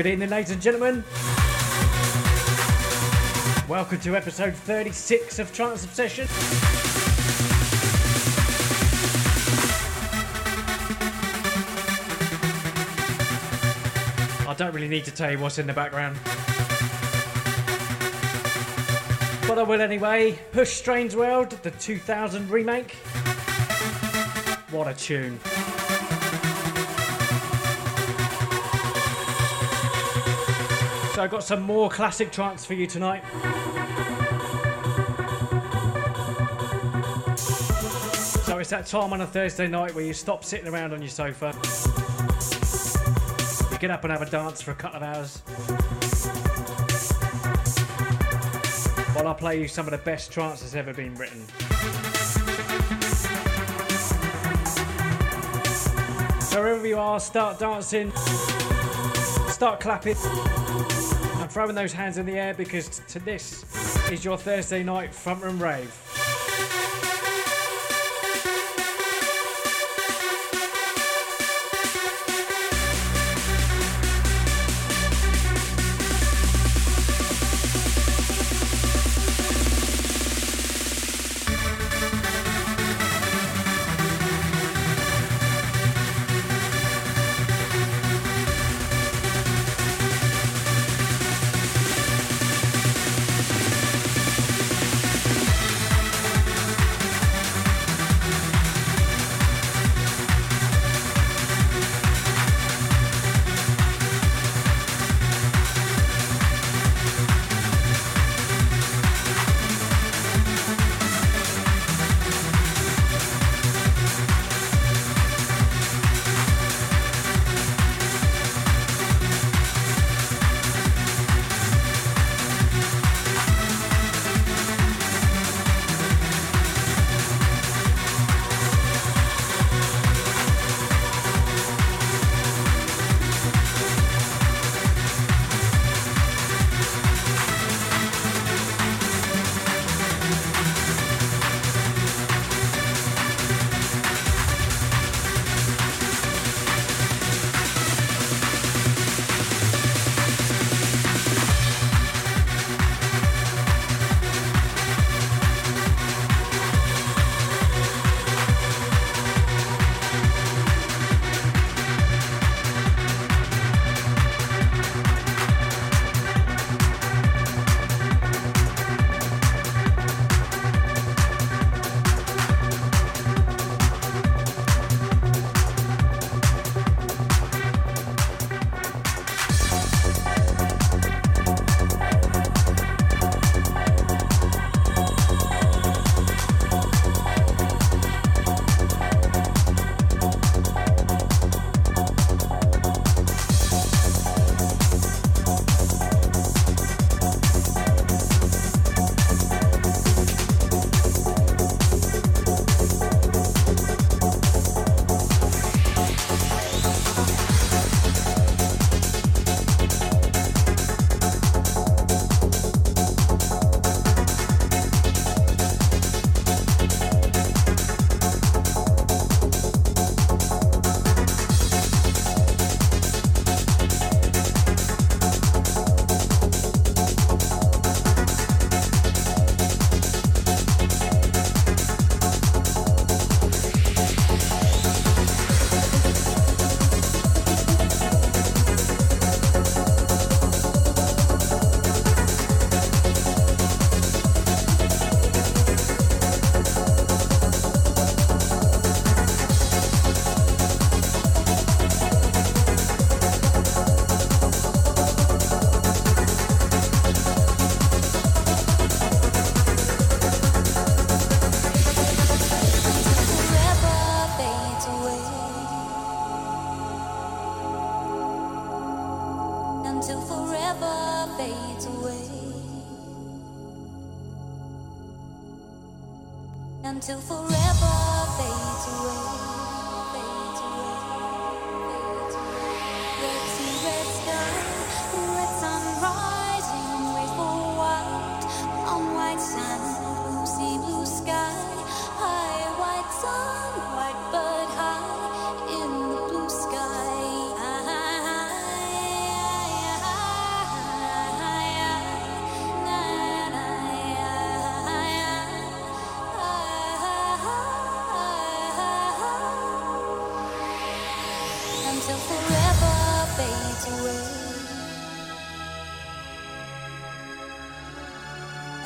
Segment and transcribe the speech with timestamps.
[0.00, 1.04] Good evening, ladies and gentlemen.
[3.68, 6.26] Welcome to episode 36 of Trance Obsession.
[14.48, 16.16] I don't really need to tell you what's in the background.
[19.46, 20.38] But I will anyway.
[20.52, 22.92] Push Strange World, the 2000 remake.
[24.70, 25.38] What a tune.
[31.20, 33.22] So I've got some more classic trance for you tonight.
[38.46, 41.10] So it's that time on a Thursday night where you stop sitting around on your
[41.10, 41.54] sofa.
[43.70, 45.40] You get up and have a dance for a couple of hours.
[49.14, 51.46] While I play you some of the best trance that's ever been written.
[56.40, 58.10] So wherever you are, start dancing,
[59.50, 60.16] start clapping
[61.60, 63.66] throwing those hands in the air because to this
[64.10, 66.09] is your Thursday night front room rave.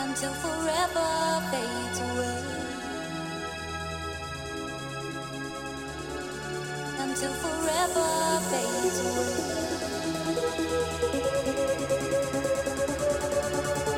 [0.07, 2.41] Until forever fades away.
[7.05, 8.11] Until forever
[8.51, 9.35] fades away.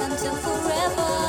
[0.06, 1.25] Until forever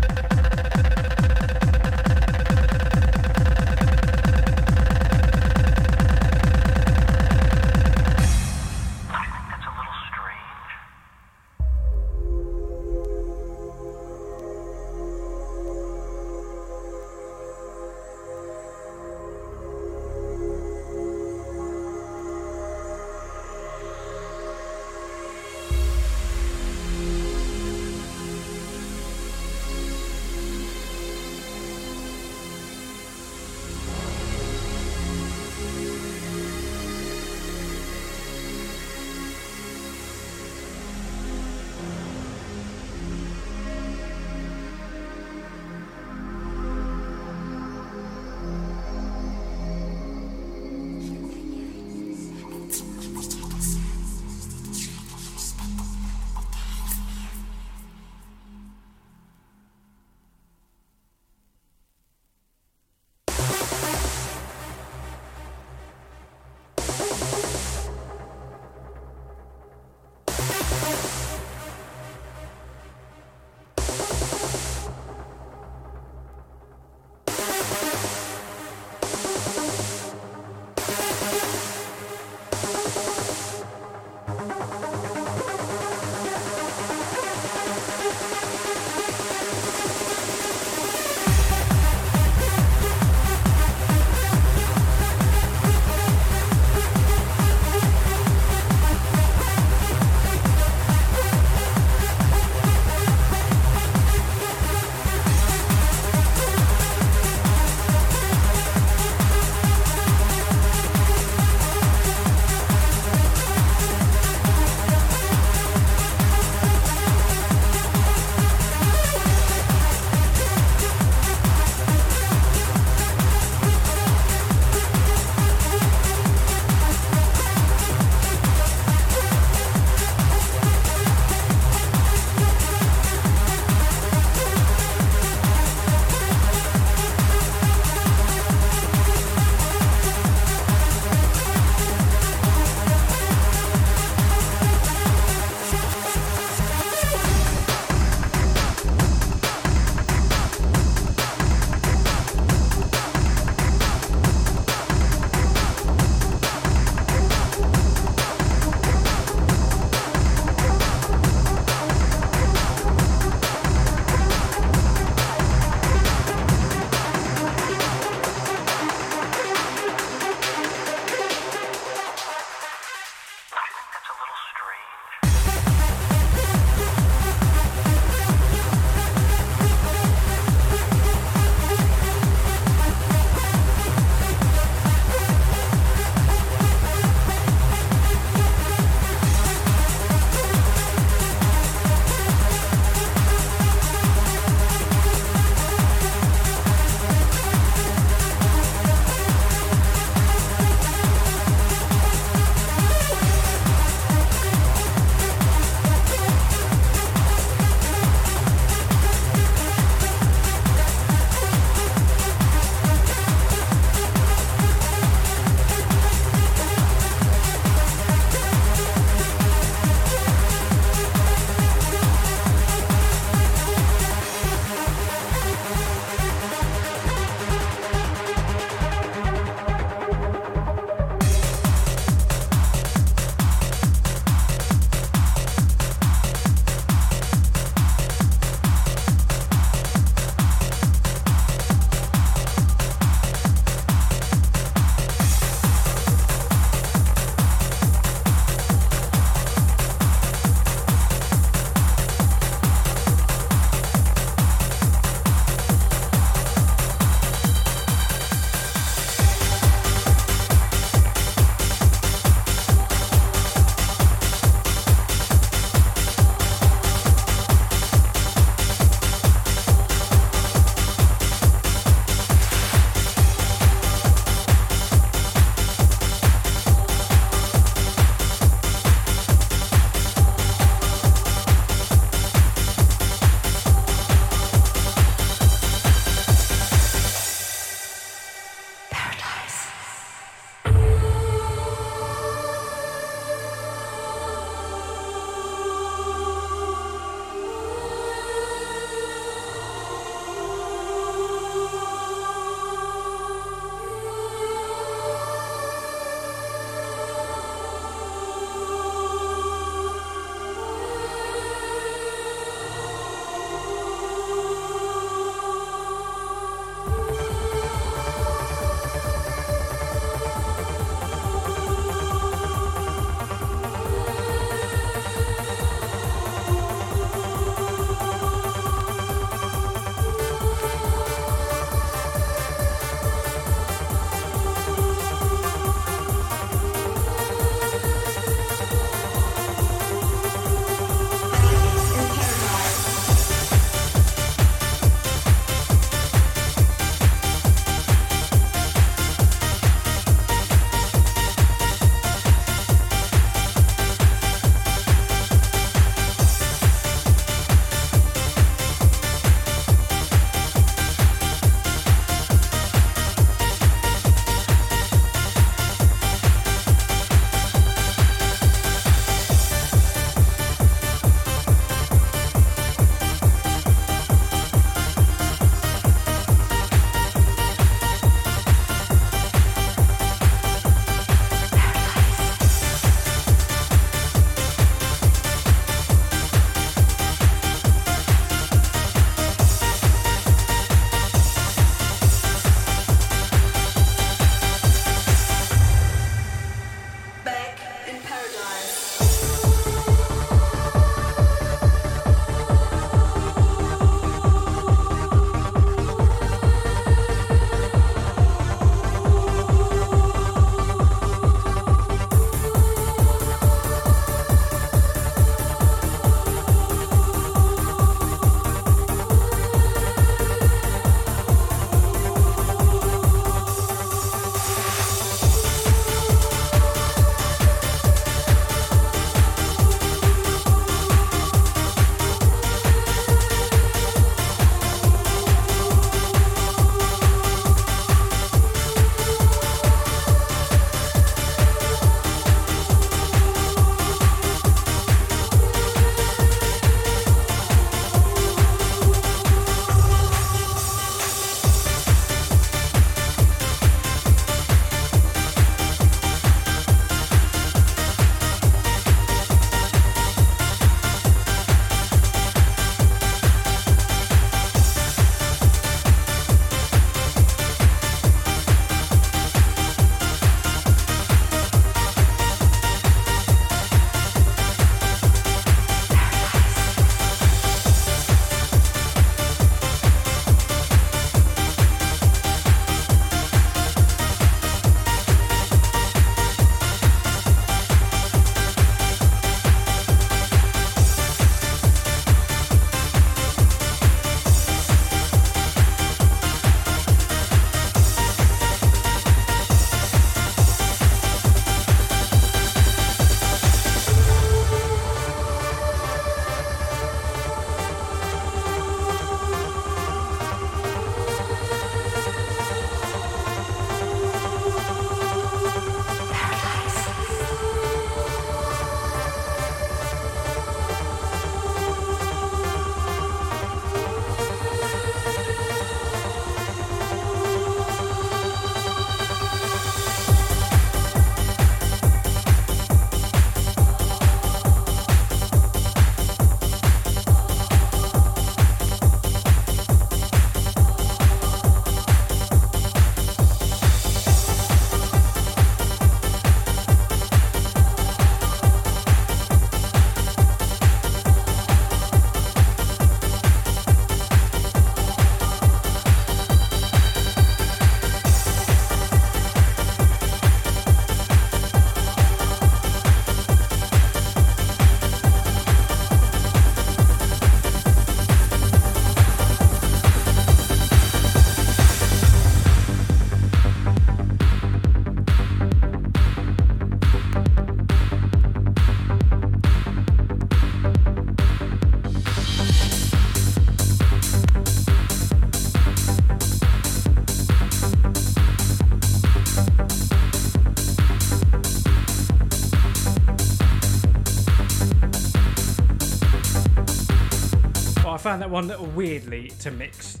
[598.26, 600.00] that one weirdly to mix.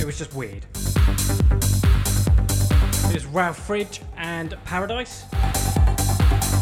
[0.00, 0.64] It was just weird.
[3.12, 5.24] It's Ralph Fridge and Paradise.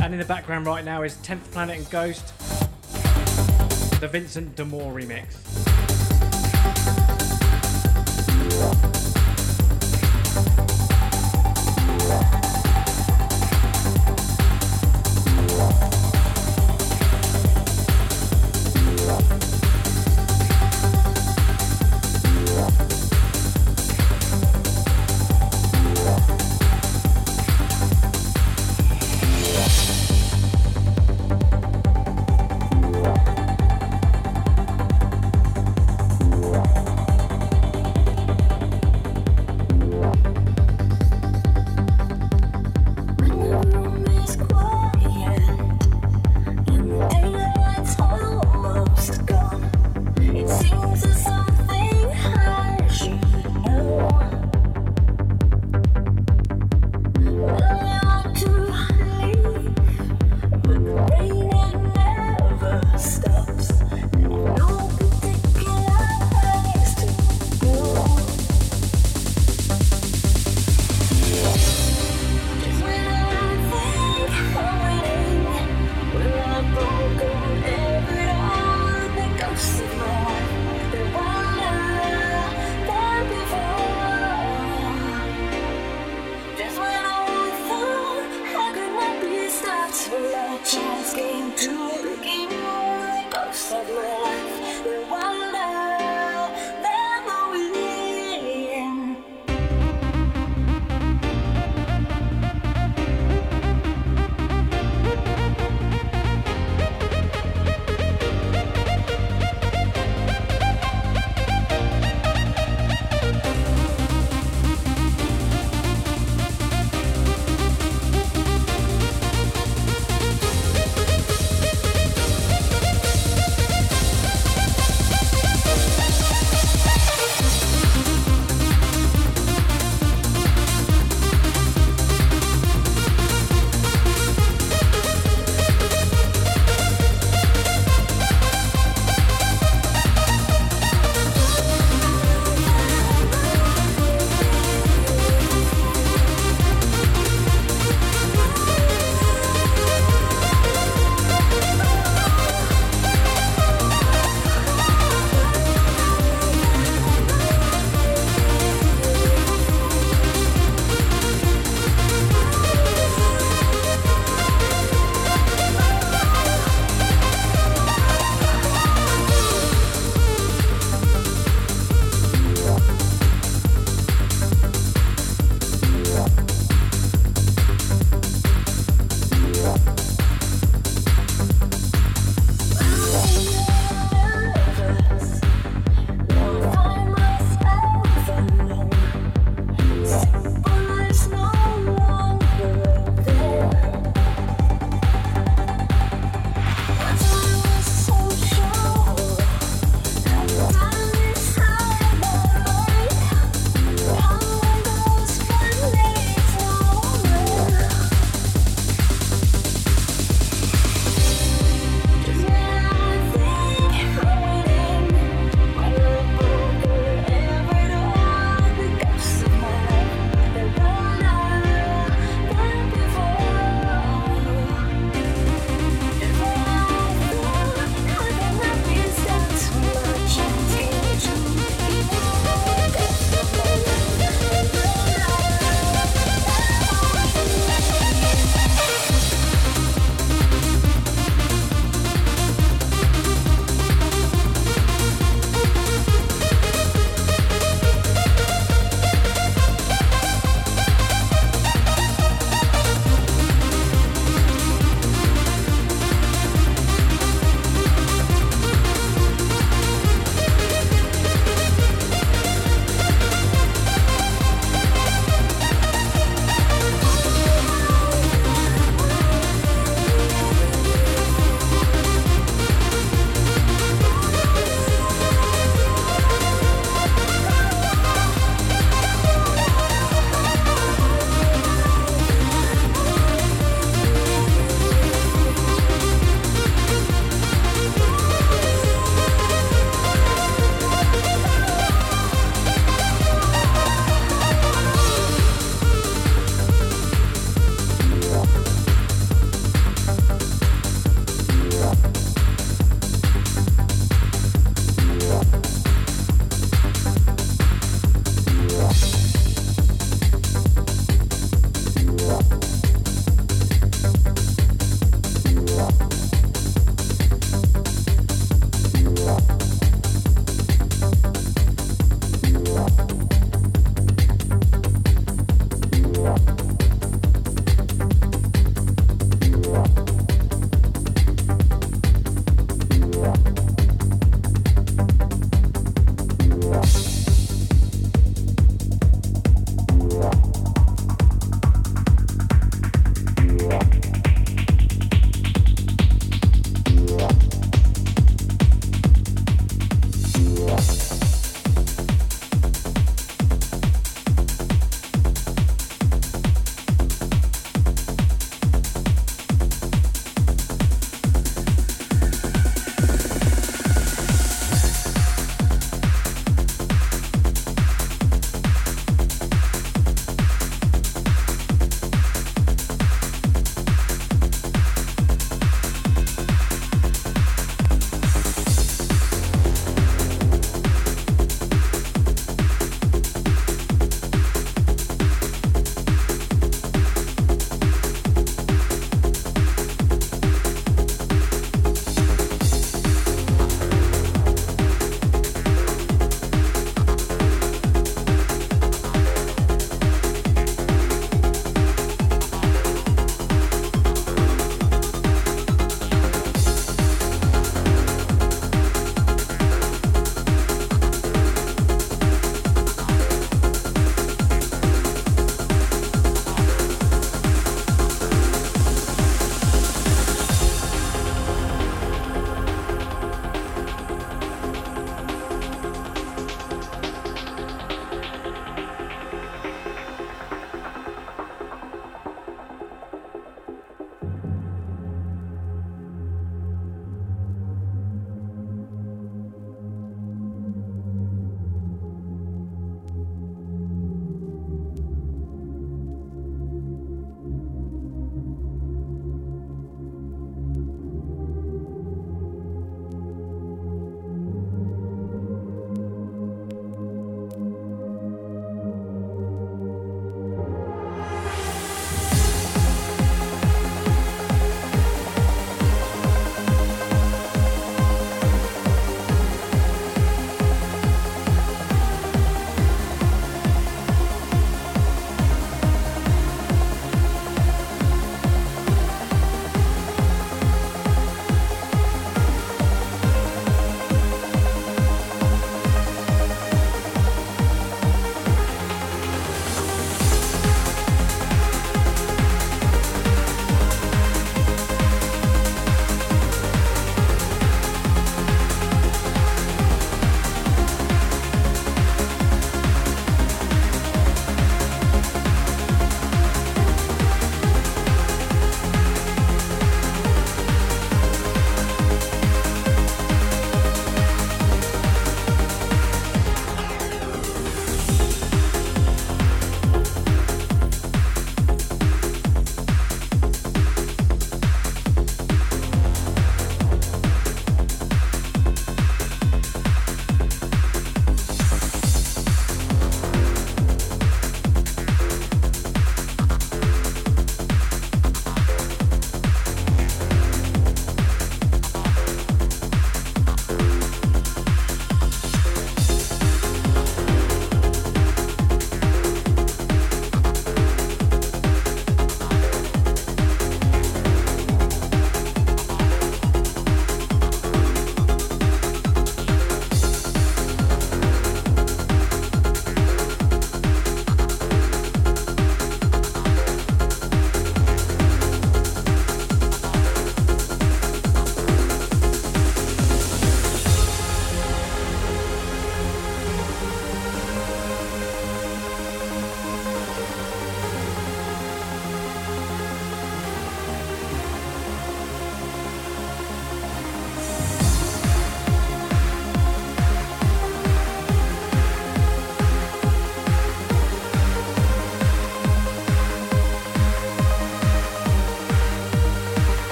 [0.00, 2.38] And in the background right now is 10th Planet and Ghost,
[4.00, 5.37] the Vincent de Moor remix.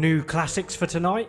[0.00, 1.28] New classics for tonight.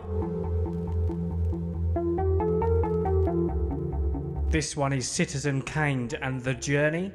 [4.50, 7.12] This one is Citizen Kane and The Journey.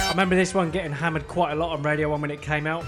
[0.00, 2.66] I remember this one getting hammered quite a lot on Radio 1 when it came
[2.66, 2.84] out.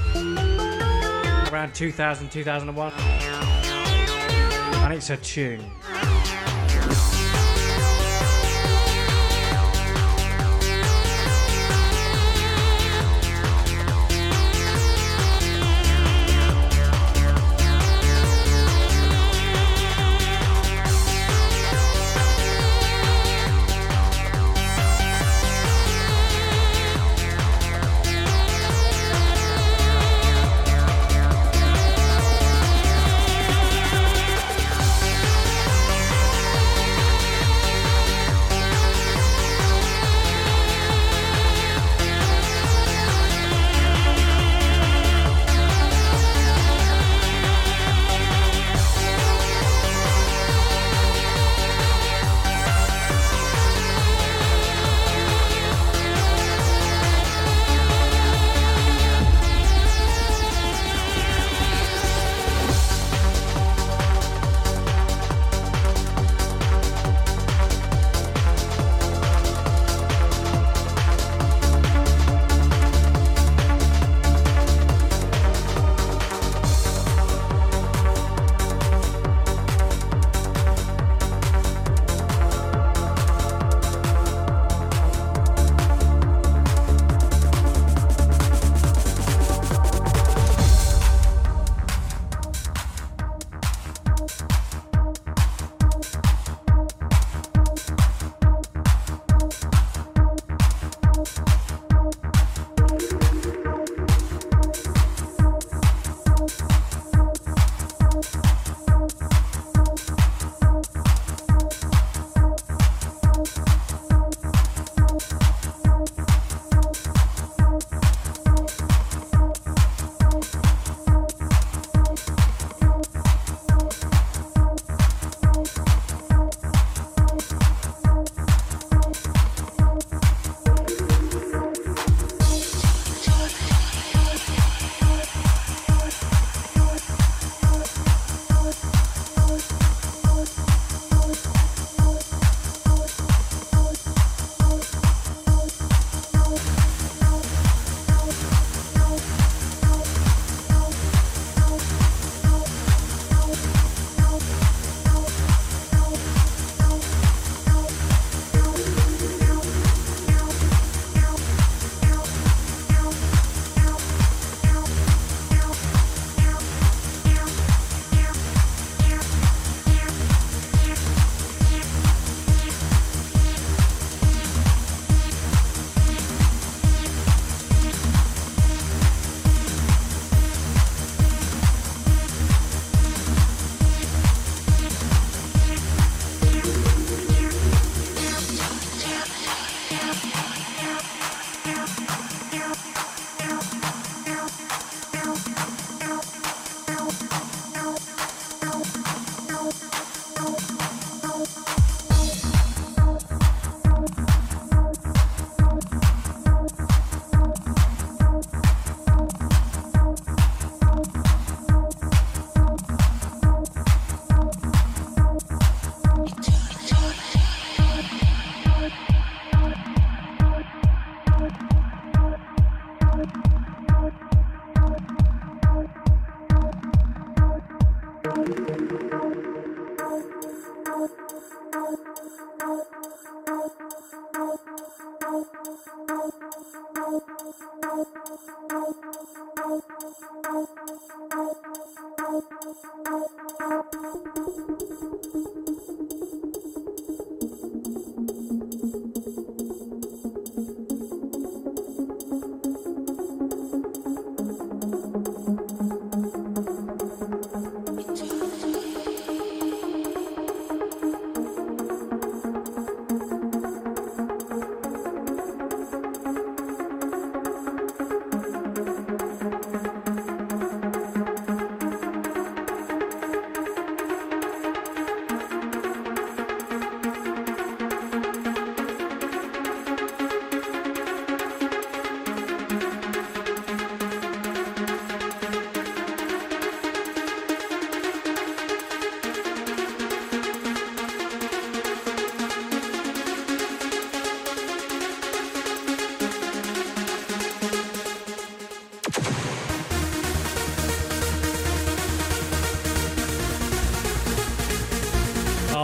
[1.52, 2.92] Around 2000, 2001.
[4.84, 5.70] And it's a tune.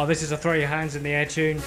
[0.02, 1.62] Oh, this is a throw your hands in the air tune.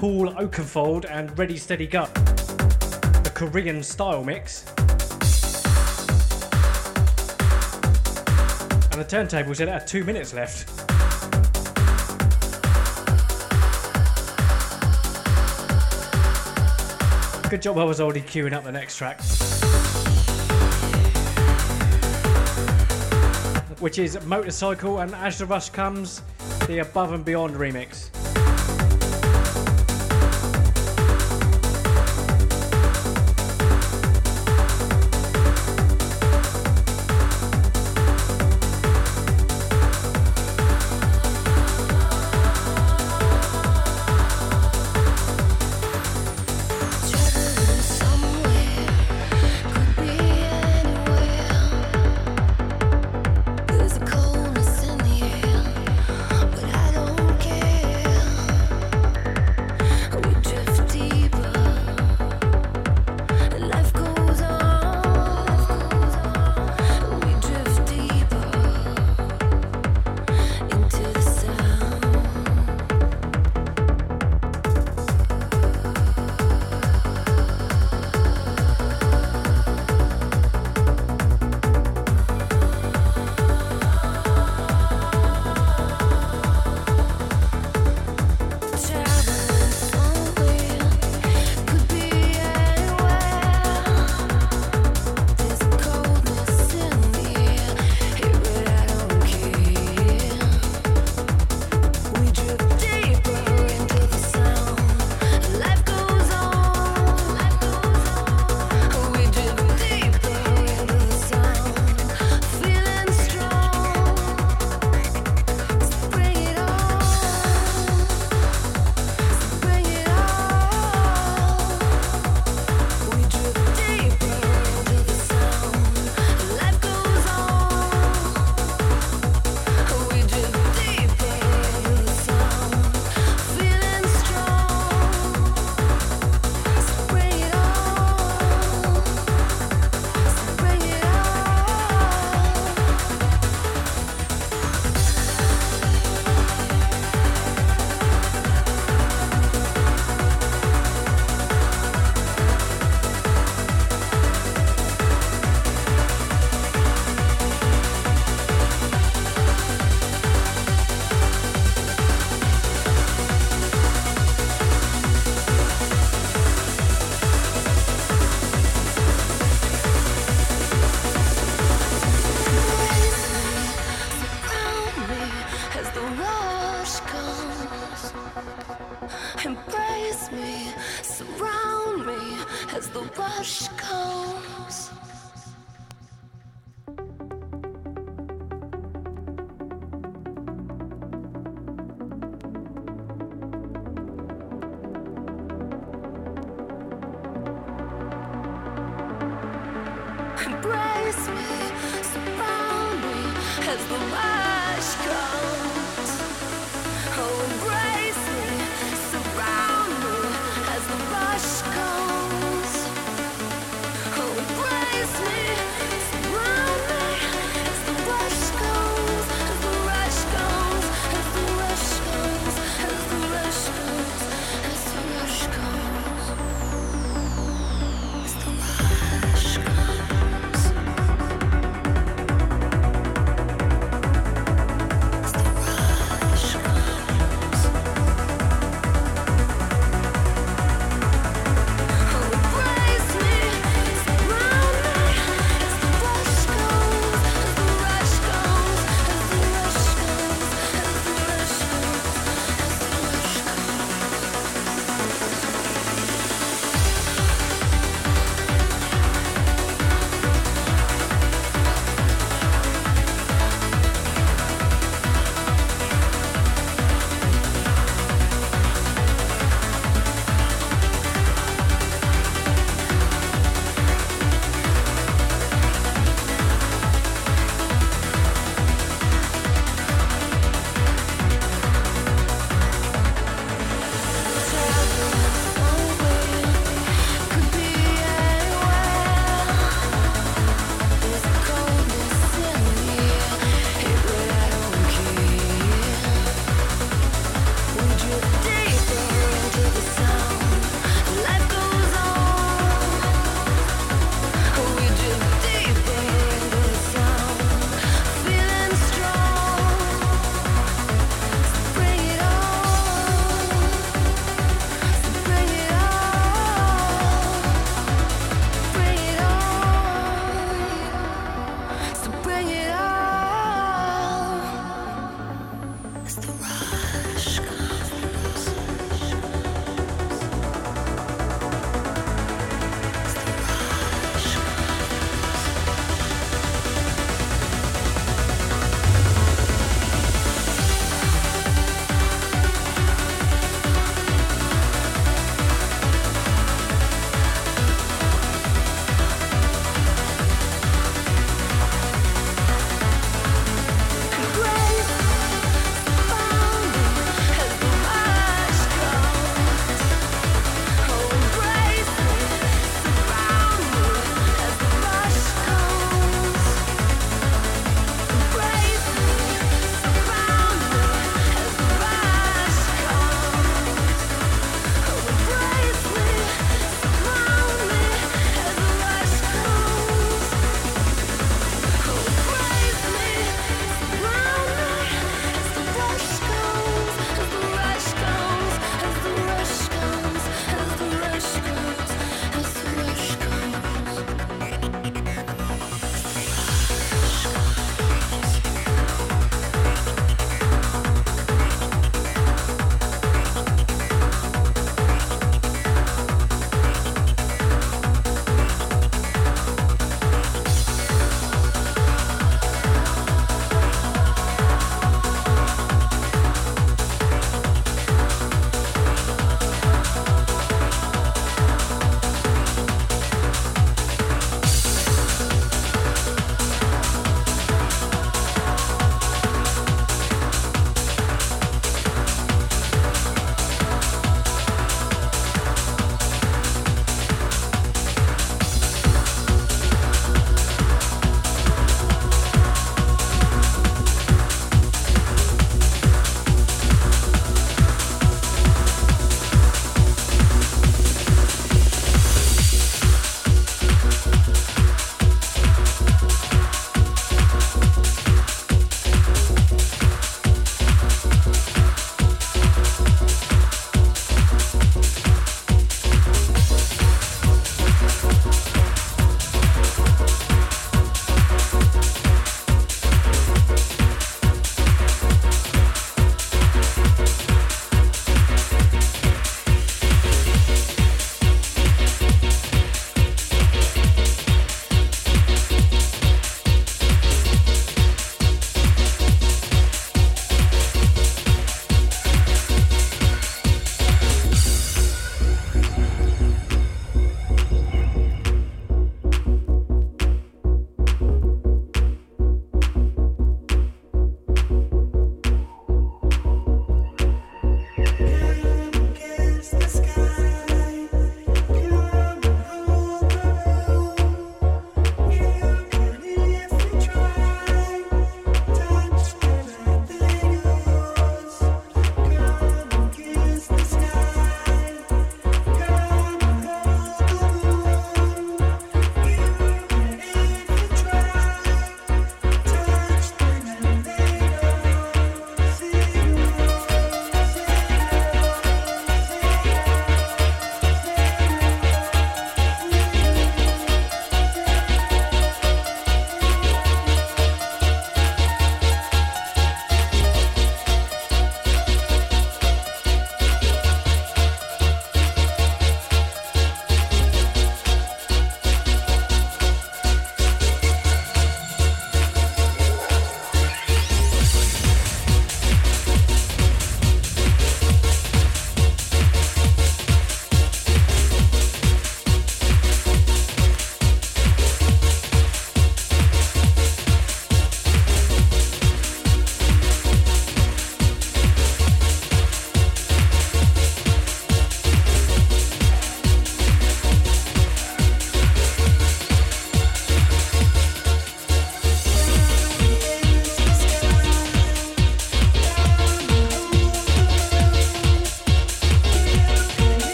[0.00, 4.64] Paul Oakenfold and Ready Steady Go, the Korean style mix.
[8.90, 10.66] And the turntable said it had two minutes left.
[17.50, 19.20] Good job I was already queuing up the next track.
[23.80, 26.22] Which is Motorcycle and As the Rush Comes,
[26.66, 27.99] the Above and Beyond remix.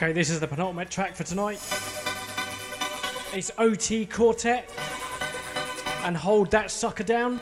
[0.00, 1.58] Okay, this is the penultimate track for tonight.
[3.34, 4.70] It's OT Quartet
[6.04, 7.37] and Hold That Sucker Down.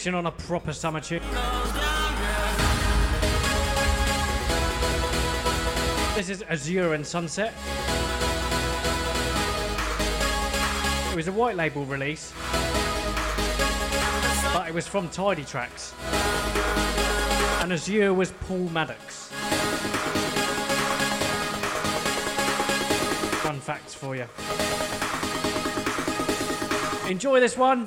[0.00, 1.20] Finishing on a proper summer tune.
[6.14, 7.52] This is Azure and Sunset.
[11.12, 12.32] It was a white label release,
[14.54, 15.92] but it was from Tidy Trax.
[17.62, 19.26] And Azure was Paul Maddox.
[23.42, 24.24] Fun facts for you.
[27.06, 27.86] Enjoy this one.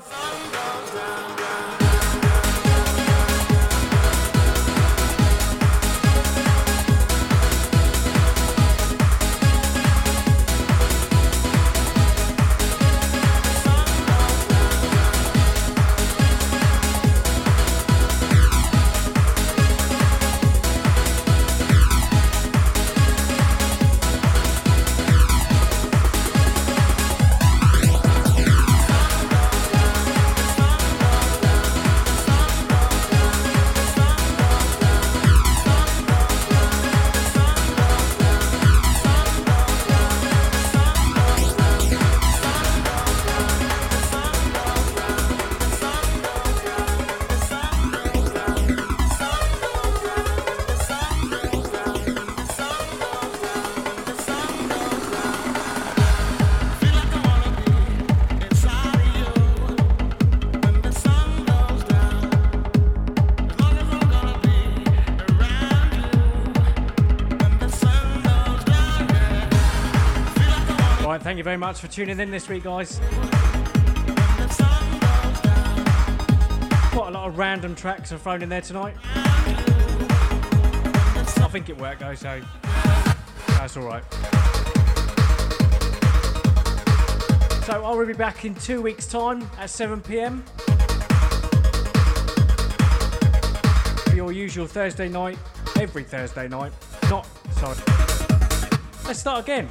[71.54, 73.00] Very much for tuning in this week, guys.
[76.90, 78.96] Quite a lot of random tracks are thrown in there tonight.
[79.06, 79.12] I
[81.52, 82.42] think it worked though, so
[83.50, 84.04] that's alright.
[87.66, 90.44] So I will be back in two weeks' time at 7 pm
[94.06, 95.38] for your usual Thursday night,
[95.80, 96.72] every Thursday night.
[97.12, 97.78] Not, sorry.
[99.06, 99.70] Let's start again.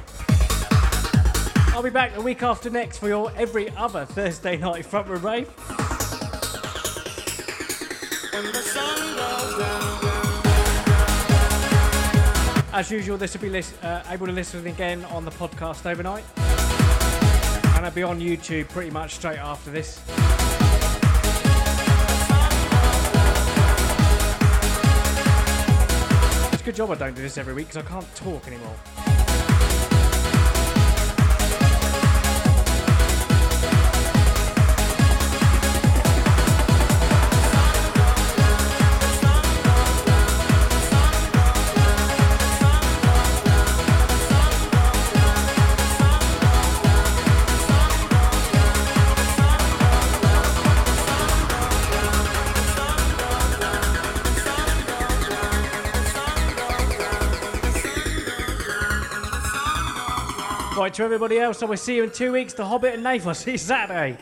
[1.73, 5.17] I'll be back the week after next for your every other Thursday night front row
[5.17, 5.49] rave.
[12.71, 16.23] As usual, this will be lis- uh, able to listen again on the podcast overnight.
[17.75, 19.99] And I'll be on YouTube pretty much straight after this.
[26.53, 28.75] It's a good job I don't do this every week because I can't talk anymore.
[60.89, 62.53] To everybody else, I will see you in two weeks.
[62.53, 63.25] The Hobbit and Nath.
[63.27, 64.17] I'll see you Saturday.